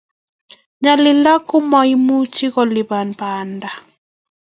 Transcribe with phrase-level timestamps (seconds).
[0.81, 3.79] nyalilda komaimuchi kolipan panda a